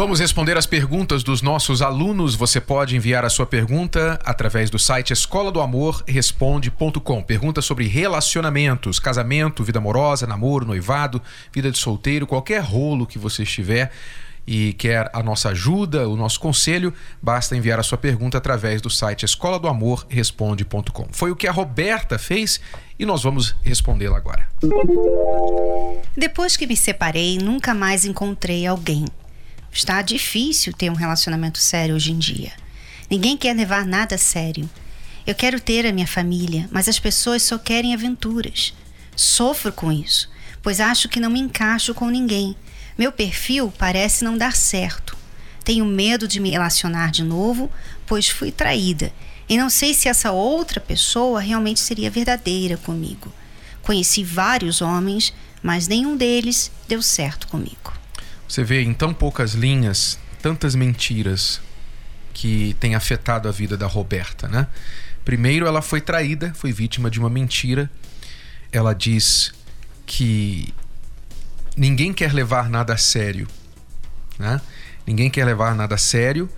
[0.00, 2.34] Vamos responder as perguntas dos nossos alunos.
[2.34, 7.22] Você pode enviar a sua pergunta através do site escola do amor responde.com.
[7.22, 11.20] Perguntas sobre relacionamentos, casamento, vida amorosa, namoro, noivado,
[11.52, 13.92] vida de solteiro, qualquer rolo que você estiver
[14.46, 18.88] e quer a nossa ajuda, o nosso conselho, basta enviar a sua pergunta através do
[18.88, 21.08] site escola do amor responde.com.
[21.12, 22.58] Foi o que a Roberta fez
[22.98, 24.48] e nós vamos respondê-la agora.
[26.16, 29.04] Depois que me separei, nunca mais encontrei alguém
[29.72, 32.52] Está difícil ter um relacionamento sério hoje em dia.
[33.08, 34.68] Ninguém quer levar nada a sério.
[35.26, 38.74] Eu quero ter a minha família, mas as pessoas só querem aventuras.
[39.14, 40.28] Sofro com isso,
[40.62, 42.56] pois acho que não me encaixo com ninguém.
[42.98, 45.16] Meu perfil parece não dar certo.
[45.64, 47.70] Tenho medo de me relacionar de novo,
[48.06, 49.12] pois fui traída
[49.48, 53.32] e não sei se essa outra pessoa realmente seria verdadeira comigo.
[53.82, 57.99] Conheci vários homens, mas nenhum deles deu certo comigo.
[58.50, 61.60] Você vê em tão poucas linhas tantas mentiras
[62.34, 64.66] que têm afetado a vida da Roberta, né?
[65.24, 67.88] Primeiro, ela foi traída, foi vítima de uma mentira.
[68.72, 69.54] Ela diz
[70.04, 70.74] que
[71.76, 73.46] ninguém quer levar nada a sério,
[74.36, 74.60] né?
[75.06, 76.50] Ninguém quer levar nada a sério.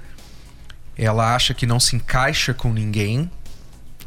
[0.97, 3.31] Ela acha que não se encaixa com ninguém.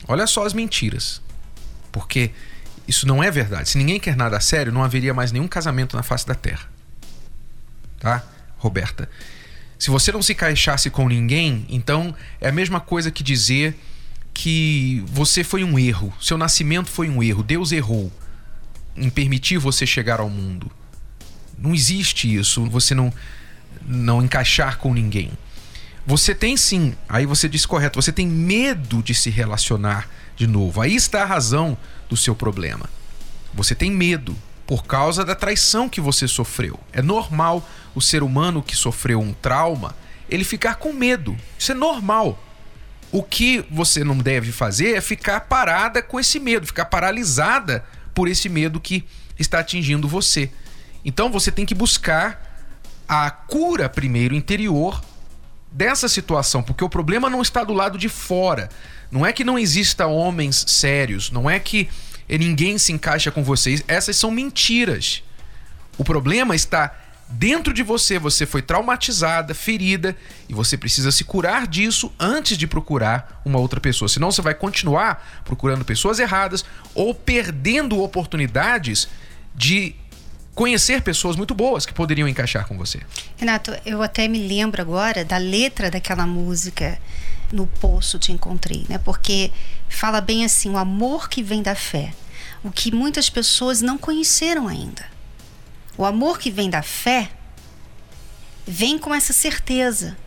[0.07, 1.21] Olha só as mentiras.
[1.91, 2.31] Porque
[2.87, 3.69] isso não é verdade.
[3.69, 6.73] Se ninguém quer nada a sério, não haveria mais nenhum casamento na face da terra
[8.05, 8.23] tá,
[8.57, 9.09] Roberta?
[9.79, 13.75] Se você não se encaixasse com ninguém, então é a mesma coisa que dizer
[14.31, 18.11] que você foi um erro, seu nascimento foi um erro, Deus errou
[18.95, 20.71] em permitir você chegar ao mundo.
[21.57, 23.11] Não existe isso, você não
[23.87, 25.31] não encaixar com ninguém.
[26.07, 30.79] Você tem sim, aí você diz correto, você tem medo de se relacionar de novo.
[30.79, 32.87] Aí está a razão do seu problema.
[33.53, 34.35] Você tem medo
[34.65, 36.79] por causa da traição que você sofreu.
[36.91, 39.95] É normal o ser humano que sofreu um trauma
[40.29, 41.37] ele ficar com medo.
[41.57, 42.41] Isso é normal.
[43.11, 48.27] O que você não deve fazer é ficar parada com esse medo, ficar paralisada por
[48.27, 49.05] esse medo que
[49.37, 50.49] está atingindo você.
[51.03, 52.65] Então você tem que buscar
[53.07, 55.01] a cura primeiro interior
[55.71, 58.69] dessa situação, porque o problema não está do lado de fora.
[59.11, 61.87] Não é que não exista homens sérios, não é que
[62.29, 63.83] ninguém se encaixa com vocês.
[63.87, 65.23] Essas são mentiras.
[65.97, 66.95] O problema está
[67.29, 68.19] dentro de você.
[68.19, 70.15] Você foi traumatizada, ferida
[70.47, 74.09] e você precisa se curar disso antes de procurar uma outra pessoa.
[74.09, 79.07] Senão você vai continuar procurando pessoas erradas ou perdendo oportunidades
[79.53, 79.95] de
[80.53, 83.01] conhecer pessoas muito boas que poderiam encaixar com você.
[83.35, 86.97] Renato, eu até me lembro agora da letra daquela música
[87.51, 88.97] no poço te encontrei, né?
[88.97, 89.51] Porque
[89.89, 92.13] fala bem assim, o amor que vem da fé,
[92.63, 95.05] o que muitas pessoas não conheceram ainda.
[95.97, 97.29] O amor que vem da fé
[98.65, 100.17] vem com essa certeza.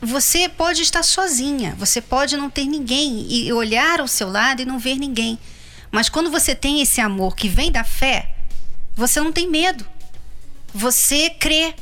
[0.00, 4.64] Você pode estar sozinha, você pode não ter ninguém e olhar ao seu lado e
[4.64, 5.38] não ver ninguém.
[5.90, 8.34] Mas quando você tem esse amor que vem da fé,
[8.94, 9.84] você não tem medo.
[10.72, 11.74] Você crê.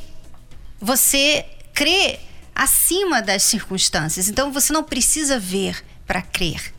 [0.79, 2.19] Você crê
[2.57, 4.27] acima das circunstâncias.
[4.27, 6.73] Então você não precisa ver para crer.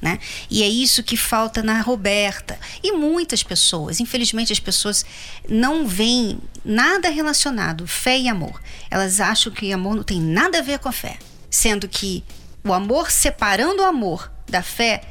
[0.00, 0.20] Né?
[0.48, 3.98] E é isso que falta na Roberta e muitas pessoas.
[3.98, 5.04] Infelizmente, as pessoas
[5.48, 8.62] não veem nada relacionado fé e amor.
[8.88, 11.18] Elas acham que amor não tem nada a ver com a fé,
[11.50, 12.22] sendo que
[12.62, 15.02] o amor separando o amor da fé,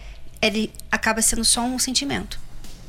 [0.41, 2.39] ele acaba sendo só um sentimento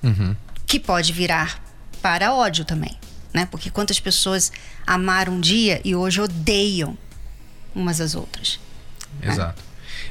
[0.02, 0.36] uhum.
[0.66, 1.60] que pode virar
[2.02, 2.96] para ódio também,
[3.32, 3.46] né?
[3.50, 4.52] Porque quantas pessoas
[4.86, 6.96] amaram um dia e hoje odeiam
[7.76, 8.58] umas às outras.
[9.20, 9.32] Né?
[9.32, 9.62] Exato.
[9.62, 9.68] Né?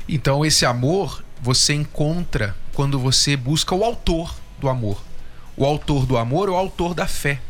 [0.07, 5.03] Então esse amor você encontra quando você busca o autor do amor.
[5.57, 7.41] O autor do amor é o autor da fé.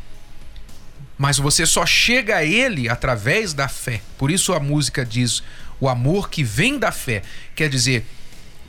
[1.18, 4.02] Mas você só chega a ele através da fé.
[4.18, 5.44] Por isso a música diz
[5.80, 7.22] o amor que vem da fé.
[7.56, 8.06] Quer dizer,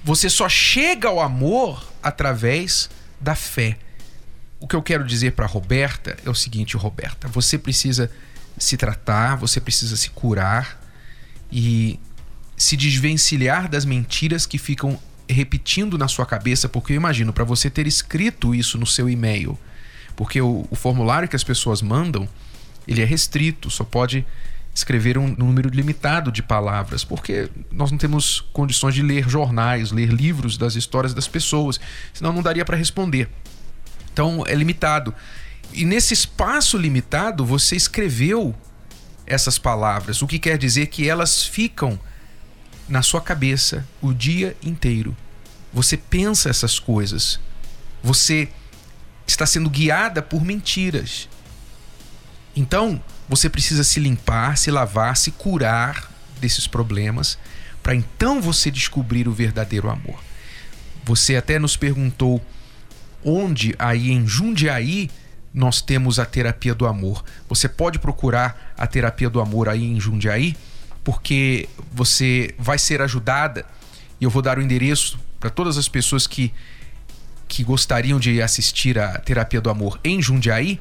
[0.04, 2.88] você só chega ao amor através
[3.20, 3.76] da fé.
[4.58, 8.10] O que eu quero dizer para Roberta é o seguinte, Roberta, você precisa
[8.56, 10.85] se tratar, você precisa se curar
[11.58, 11.98] e
[12.54, 17.70] se desvencilhar das mentiras que ficam repetindo na sua cabeça, porque eu imagino para você
[17.70, 19.58] ter escrito isso no seu e-mail,
[20.14, 22.28] porque o, o, formulário que as pessoas mandam
[22.86, 24.24] ele é restrito, só pode
[24.74, 30.10] escrever um número limitado de palavras, porque nós não temos condições de ler jornais, ler
[30.10, 31.80] livros das histórias das pessoas,
[32.12, 33.30] senão não daria para responder.
[34.12, 35.14] Então é limitado.
[35.72, 38.54] E nesse espaço limitado, você escreveu
[39.26, 41.98] essas palavras, o que quer dizer que elas ficam
[42.88, 45.16] na sua cabeça o dia inteiro.
[45.72, 47.40] Você pensa essas coisas.
[48.02, 48.48] Você
[49.26, 51.28] está sendo guiada por mentiras.
[52.54, 57.38] Então, você precisa se limpar, se lavar, se curar desses problemas,
[57.82, 60.22] para então você descobrir o verdadeiro amor.
[61.04, 62.44] Você até nos perguntou
[63.24, 65.10] onde aí em Jundiaí
[65.56, 67.24] nós temos a terapia do amor.
[67.48, 70.54] Você pode procurar a terapia do amor aí em Jundiaí,
[71.02, 73.64] porque você vai ser ajudada
[74.20, 76.52] e eu vou dar o endereço para todas as pessoas que
[77.48, 80.80] que gostariam de assistir a terapia do amor em Jundiaí,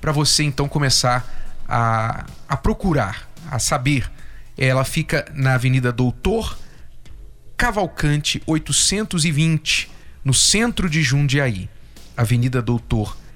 [0.00, 1.24] para você então começar
[1.68, 4.10] a, a procurar, a saber.
[4.58, 6.58] Ela fica na Avenida Doutor
[7.56, 9.88] Cavalcante 820,
[10.24, 11.70] no centro de Jundiaí.
[12.16, 13.29] Avenida Doutor Cavalcante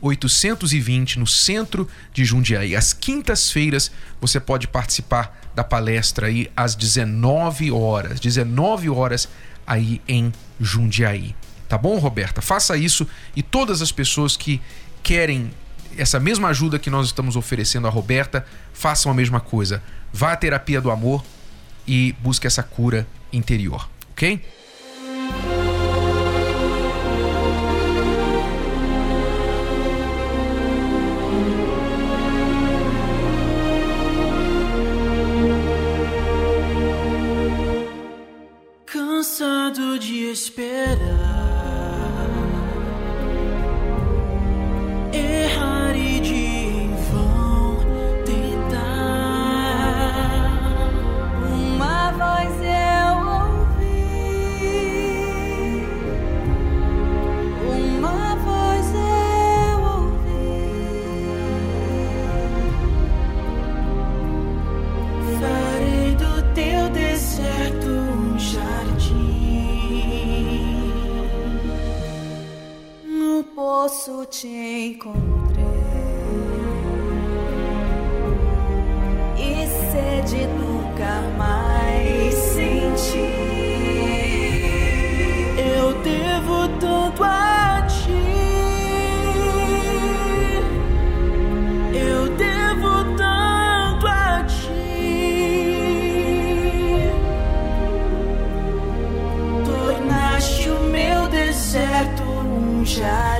[0.00, 2.76] 820, no centro de Jundiaí.
[2.76, 3.90] Às quintas-feiras
[4.20, 8.20] você pode participar da palestra aí às 19 horas.
[8.20, 9.28] 19 horas
[9.66, 11.34] aí em Jundiaí.
[11.68, 12.40] Tá bom, Roberta?
[12.40, 14.60] Faça isso e todas as pessoas que
[15.02, 15.50] querem
[15.96, 19.82] essa mesma ajuda que nós estamos oferecendo a Roberta, façam a mesma coisa.
[20.12, 21.24] Vá à terapia do amor
[21.86, 24.40] e busque essa cura interior, ok?
[80.28, 83.32] Sede nunca mais senti.
[85.56, 88.12] Eu devo tanto a ti.
[91.94, 94.82] Eu devo tanto a ti.
[99.64, 103.37] Tornaste o meu deserto um jardim.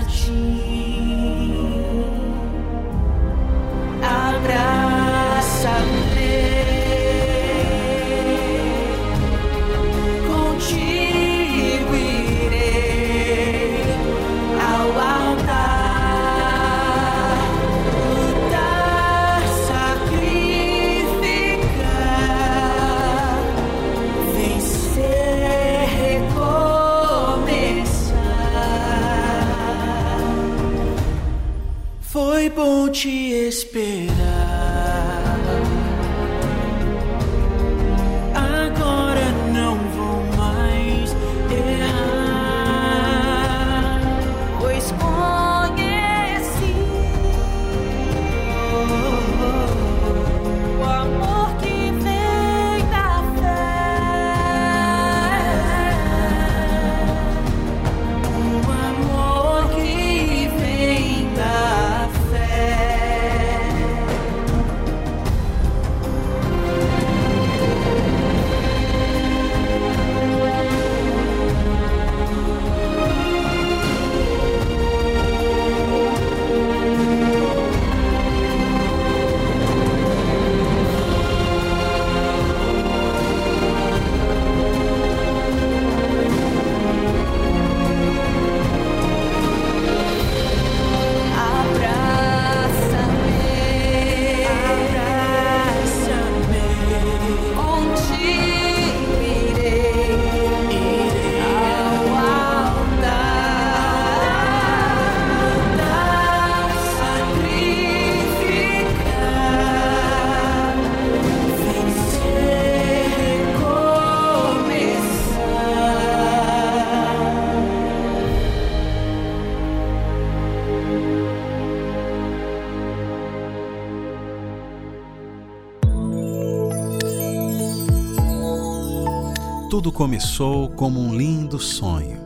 [129.99, 132.21] Começou como um lindo sonho.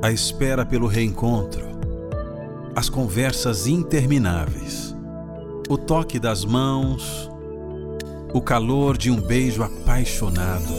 [0.00, 1.66] A espera pelo reencontro.
[2.76, 4.94] as conversas intermináveis,
[5.68, 7.28] o toque das mãos,
[8.32, 10.72] o calor de um beijo apaixonado.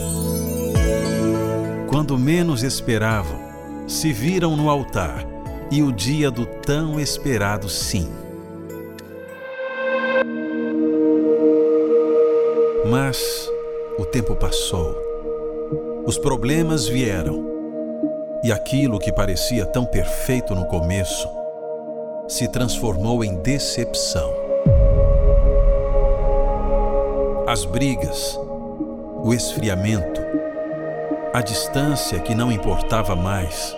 [1.88, 3.38] Quando menos esperavam,
[3.86, 5.26] se viram no altar
[5.70, 8.08] e o dia do tão esperado sim.
[12.90, 13.50] Mas
[13.98, 15.07] o tempo passou,
[16.08, 17.44] os problemas vieram
[18.42, 21.28] e aquilo que parecia tão perfeito no começo
[22.26, 24.32] se transformou em decepção.
[27.46, 28.40] As brigas,
[29.22, 30.22] o esfriamento,
[31.34, 33.76] a distância que não importava mais,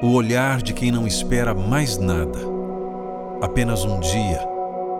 [0.00, 2.38] o olhar de quem não espera mais nada,
[3.42, 4.38] apenas um dia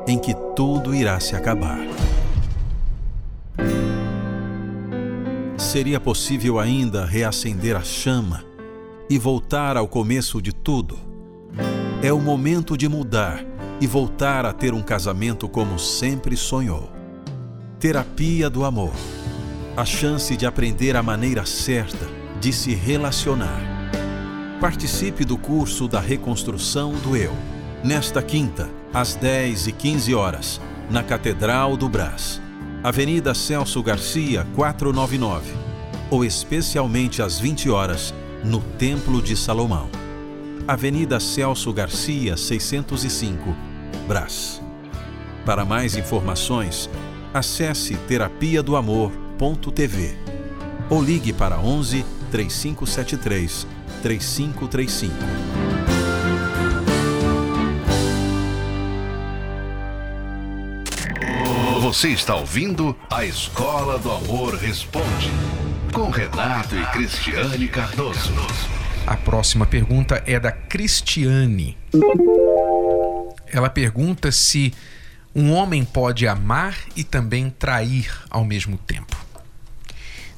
[0.05, 1.79] em que tudo irá se acabar.
[5.71, 8.45] Seria possível ainda reacender a chama
[9.09, 10.99] e voltar ao começo de tudo?
[12.03, 13.45] É o momento de mudar
[13.81, 16.91] e voltar a ter um casamento como sempre sonhou.
[17.79, 18.91] Terapia do amor.
[19.77, 22.05] A chance de aprender a maneira certa
[22.41, 23.63] de se relacionar.
[24.61, 27.33] Participe do curso da reconstrução do eu.
[27.85, 30.61] Nesta quinta, às 10 e 15 horas,
[30.91, 32.43] na Catedral do Brás.
[32.83, 35.53] Avenida Celso Garcia, 499.
[36.11, 39.91] Ou especialmente às 20 horas, no Templo de Salomão.
[40.67, 43.55] Avenida Celso Garcia, 605,
[44.09, 44.63] Brás.
[45.45, 46.89] Para mais informações,
[47.35, 50.17] acesse terapia do amor.tv
[50.89, 53.67] ou ligue para 11 3573
[54.03, 55.60] 3535.
[61.91, 65.29] Você está ouvindo a Escola do Amor Responde
[65.93, 68.33] com Renato e Cristiane Cardoso.
[69.05, 71.77] A próxima pergunta é da Cristiane.
[73.49, 74.73] Ela pergunta se
[75.35, 79.17] um homem pode amar e também trair ao mesmo tempo.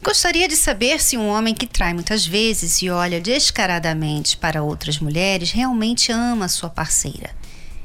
[0.03, 4.99] Gostaria de saber se um homem que trai muitas vezes e olha descaradamente para outras
[4.99, 7.29] mulheres realmente ama sua parceira.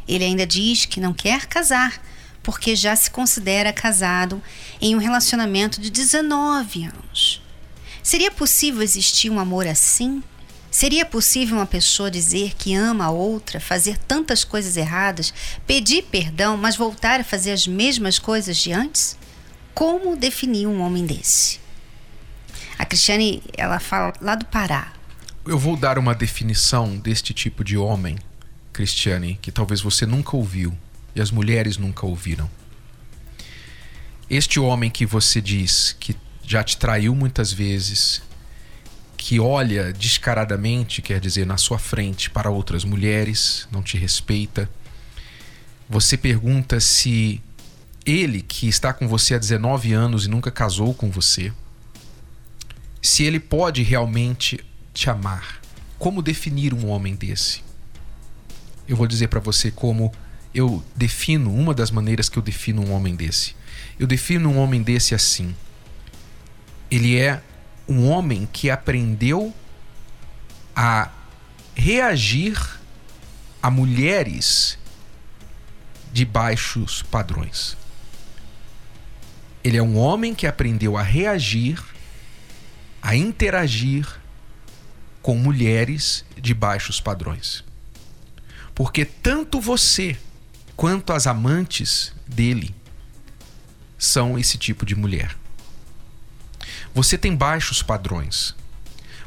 [0.08, 2.02] Ele ainda diz que não quer casar
[2.48, 4.42] porque já se considera casado
[4.80, 7.42] em um relacionamento de 19 anos.
[8.02, 10.24] Seria possível existir um amor assim?
[10.72, 15.34] Seria possível uma pessoa dizer que ama a outra, fazer tantas coisas erradas,
[15.68, 19.18] pedir perdão, mas voltar a fazer as mesmas coisas de antes?
[19.74, 21.60] Como definir um homem desse?
[22.80, 24.94] A Cristiane, ela fala lá do Pará.
[25.46, 28.18] Eu vou dar uma definição deste tipo de homem,
[28.72, 30.78] Cristiane, que talvez você nunca ouviu
[31.18, 32.48] e as mulheres nunca ouviram.
[34.30, 38.22] Este homem que você diz que já te traiu muitas vezes,
[39.18, 44.70] que olha descaradamente, quer dizer, na sua frente para outras mulheres, não te respeita.
[45.90, 47.42] Você pergunta se
[48.06, 51.52] ele, que está com você há 19 anos e nunca casou com você,
[53.02, 55.62] se ele pode realmente te amar.
[55.98, 57.64] Como definir um homem desse?
[58.88, 60.14] Eu vou dizer para você como
[60.54, 63.56] eu defino, uma das maneiras que eu defino um homem desse.
[64.00, 65.56] Eu defino um homem desse assim.
[66.90, 67.42] Ele é
[67.88, 69.54] um homem que aprendeu
[70.76, 71.12] a
[71.76, 72.80] reagir
[73.62, 74.78] a mulheres
[76.12, 77.78] de baixos padrões.
[79.64, 81.84] Ele é um homem que aprendeu a reagir,
[83.02, 84.08] a interagir
[85.22, 87.64] com mulheres de baixos padrões.
[88.74, 90.18] Porque tanto você
[90.78, 92.74] quanto as amantes dele
[93.98, 95.36] são esse tipo de mulher.
[96.94, 98.56] Você tem baixos padrões.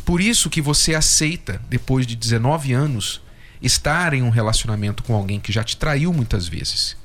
[0.05, 3.21] Por isso que você aceita, depois de 19 anos,
[3.61, 6.97] estar em um relacionamento com alguém que já te traiu muitas vezes.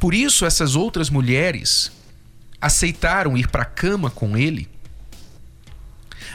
[0.00, 1.92] Por isso essas outras mulheres
[2.60, 4.68] aceitaram ir para a cama com ele,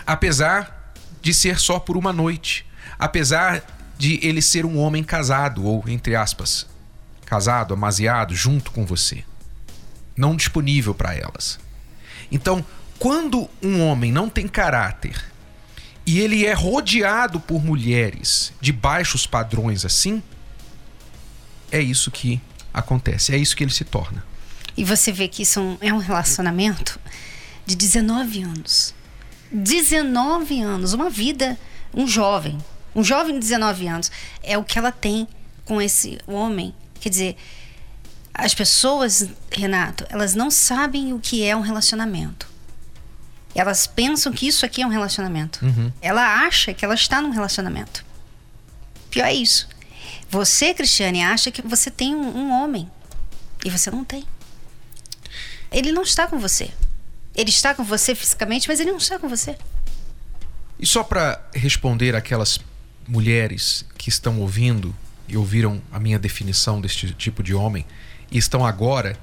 [0.07, 2.65] apesar de ser só por uma noite,
[2.97, 3.61] apesar
[3.97, 6.65] de ele ser um homem casado ou entre aspas,
[7.29, 9.23] casado, amasiado junto com você,
[10.17, 11.59] não disponível para elas.
[12.31, 12.65] Então,
[12.97, 15.23] quando um homem não tem caráter
[16.05, 20.23] e ele é rodeado por mulheres de baixos padrões assim,
[21.71, 22.41] é isso que
[22.73, 24.23] acontece, é isso que ele se torna.
[24.75, 26.99] E você vê que isso é um relacionamento
[27.65, 28.95] de 19 anos.
[29.51, 31.57] 19 anos, uma vida,
[31.93, 32.57] um jovem,
[32.95, 35.27] um jovem de 19 anos, é o que ela tem
[35.65, 36.73] com esse homem.
[36.99, 37.37] Quer dizer,
[38.33, 42.47] as pessoas, Renato, elas não sabem o que é um relacionamento.
[43.53, 45.65] Elas pensam que isso aqui é um relacionamento.
[45.65, 45.91] Uhum.
[46.01, 48.05] Ela acha que ela está num relacionamento.
[49.09, 49.67] Pior é isso.
[50.29, 52.89] Você, Cristiane, acha que você tem um, um homem
[53.65, 54.23] e você não tem.
[55.71, 56.71] Ele não está com você.
[57.35, 59.57] Ele está com você fisicamente, mas ele não está com você.
[60.79, 62.59] E só para responder aquelas
[63.07, 64.95] mulheres que estão ouvindo
[65.29, 67.85] e ouviram a minha definição deste tipo de homem
[68.31, 69.17] e estão agora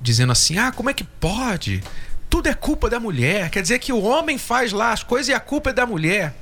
[0.00, 1.82] dizendo assim: ah, como é que pode?
[2.28, 3.50] Tudo é culpa da mulher.
[3.50, 6.34] Quer dizer que o homem faz lá as coisas e a culpa é da mulher.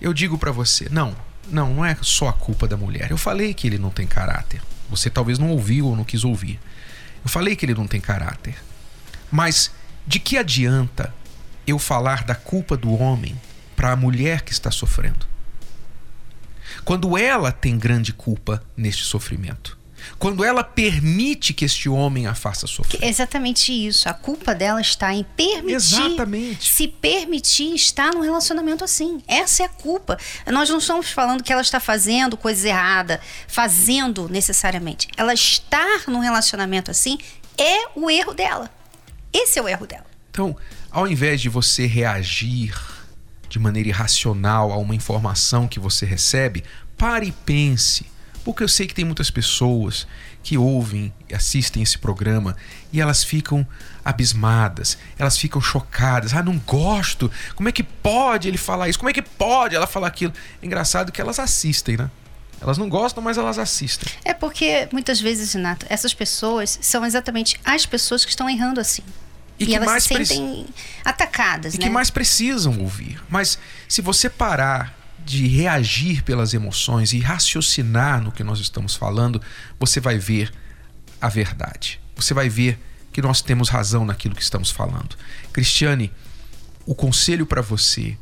[0.00, 1.16] Eu digo para você: não,
[1.48, 3.10] não, não é só a culpa da mulher.
[3.10, 4.60] Eu falei que ele não tem caráter.
[4.90, 6.60] Você talvez não ouviu ou não quis ouvir.
[7.24, 8.56] Eu falei que ele não tem caráter.
[9.30, 9.70] Mas
[10.06, 11.14] de que adianta
[11.66, 13.40] eu falar da culpa do homem
[13.76, 15.26] para a mulher que está sofrendo?
[16.84, 19.78] Quando ela tem grande culpa neste sofrimento.
[20.18, 23.04] Quando ela permite que este homem a faça sofrer.
[23.04, 24.08] Exatamente isso.
[24.08, 25.74] A culpa dela está em permitir.
[25.74, 26.72] Exatamente.
[26.72, 29.22] Se permitir estar num relacionamento assim.
[29.26, 30.18] Essa é a culpa.
[30.46, 35.08] Nós não estamos falando que ela está fazendo coisa errada, fazendo necessariamente.
[35.16, 37.18] Ela estar num relacionamento assim
[37.58, 38.70] é o erro dela.
[39.32, 40.06] Esse é o erro dela.
[40.30, 40.56] Então,
[40.90, 42.74] ao invés de você reagir
[43.52, 46.64] de maneira irracional a uma informação que você recebe,
[46.96, 48.06] pare e pense
[48.44, 50.06] porque eu sei que tem muitas pessoas
[50.42, 52.56] que ouvem e assistem esse programa
[52.90, 53.66] e elas ficam
[54.02, 56.34] abismadas, elas ficam chocadas.
[56.34, 57.30] Ah, não gosto.
[57.54, 58.98] Como é que pode ele falar isso?
[58.98, 60.32] Como é que pode ela falar aquilo?
[60.60, 62.10] É engraçado que elas assistem, né?
[62.60, 64.12] Elas não gostam, mas elas assistem.
[64.24, 69.02] É porque muitas vezes, Renato, essas pessoas são exatamente as pessoas que estão errando assim.
[69.62, 70.66] E, e elas se sentem
[71.04, 71.84] atacadas, e né?
[71.84, 73.20] que mais precisam ouvir.
[73.28, 79.40] Mas se você parar de reagir pelas emoções e raciocinar no que nós estamos falando,
[79.78, 80.52] você vai ver
[81.20, 82.00] a verdade.
[82.16, 82.78] Você vai ver
[83.12, 85.16] que nós temos razão naquilo que estamos falando.
[85.52, 86.10] Cristiane,
[86.86, 88.16] o conselho para você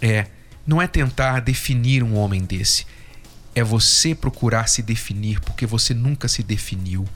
[0.00, 0.26] é
[0.66, 2.86] não é tentar definir um homem desse,
[3.54, 7.08] é você procurar se definir porque você nunca se definiu.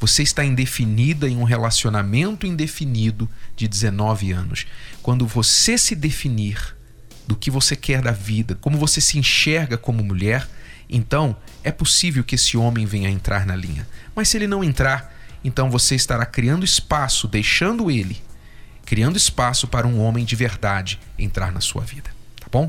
[0.00, 4.66] Você está indefinida em um relacionamento indefinido de 19 anos.
[5.02, 6.74] Quando você se definir,
[7.30, 10.48] do que você quer da vida, como você se enxerga como mulher,
[10.88, 13.86] então é possível que esse homem venha a entrar na linha.
[14.16, 18.20] Mas se ele não entrar, então você estará criando espaço, deixando ele,
[18.84, 22.10] criando espaço para um homem de verdade entrar na sua vida.
[22.40, 22.68] Tá bom?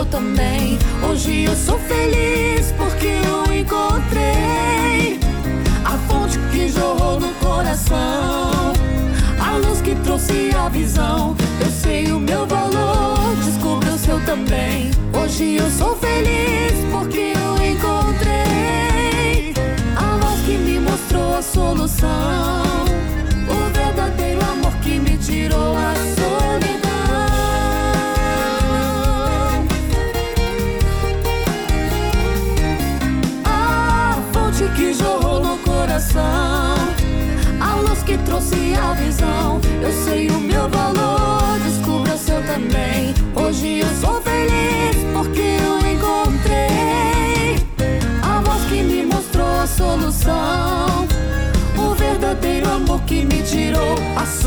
[0.00, 0.78] seu também.
[1.08, 5.20] Hoje eu sou feliz porque eu encontrei
[5.84, 8.72] a fonte que jorrou no coração,
[9.38, 11.36] a luz que trouxe a visão.
[11.60, 14.90] Eu sei o meu valor, descubra o seu também.
[15.12, 19.54] Hoje eu sou feliz porque eu encontrei
[19.96, 22.69] a voz que me mostrou a solução.